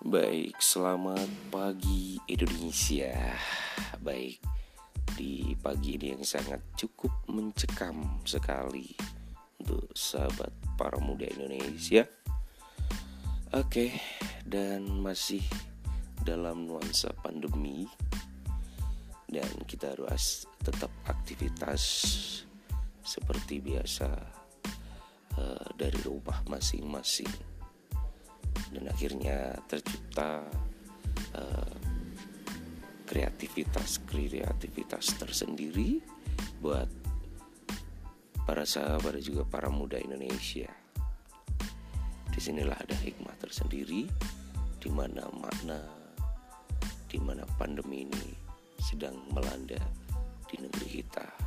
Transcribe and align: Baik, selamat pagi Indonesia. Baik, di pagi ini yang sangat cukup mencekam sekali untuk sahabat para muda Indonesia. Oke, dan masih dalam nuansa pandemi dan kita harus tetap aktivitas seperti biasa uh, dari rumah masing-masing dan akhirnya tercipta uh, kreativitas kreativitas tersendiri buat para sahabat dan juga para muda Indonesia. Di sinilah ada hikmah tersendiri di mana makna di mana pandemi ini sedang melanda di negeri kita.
Baik, 0.00 0.56
selamat 0.64 1.28
pagi 1.52 2.16
Indonesia. 2.24 3.36
Baik, 4.00 4.40
di 5.12 5.52
pagi 5.60 6.00
ini 6.00 6.16
yang 6.16 6.24
sangat 6.24 6.72
cukup 6.72 7.12
mencekam 7.28 8.24
sekali 8.24 8.96
untuk 9.60 9.92
sahabat 9.92 10.56
para 10.80 10.96
muda 11.04 11.28
Indonesia. 11.28 12.08
Oke, 13.52 13.92
dan 14.48 14.88
masih 14.88 15.44
dalam 16.24 16.64
nuansa 16.64 17.12
pandemi 17.20 17.84
dan 19.28 19.52
kita 19.68 19.92
harus 19.92 20.48
tetap 20.64 20.88
aktivitas 21.12 21.84
seperti 23.04 23.60
biasa 23.60 24.08
uh, 25.36 25.68
dari 25.76 26.00
rumah 26.08 26.40
masing-masing 26.48 27.49
dan 28.68 28.84
akhirnya 28.92 29.56
tercipta 29.64 30.44
uh, 31.34 31.74
kreativitas 33.08 33.98
kreativitas 34.06 35.18
tersendiri 35.18 35.98
buat 36.62 36.86
para 38.46 38.62
sahabat 38.62 39.18
dan 39.18 39.24
juga 39.24 39.42
para 39.46 39.66
muda 39.70 39.98
Indonesia. 39.98 40.70
Di 42.30 42.38
sinilah 42.38 42.78
ada 42.78 42.94
hikmah 42.94 43.34
tersendiri 43.42 44.06
di 44.80 44.90
mana 44.90 45.26
makna 45.34 45.82
di 47.10 47.18
mana 47.18 47.42
pandemi 47.58 48.06
ini 48.06 48.26
sedang 48.78 49.18
melanda 49.34 49.82
di 50.46 50.56
negeri 50.62 50.86
kita. 51.02 51.39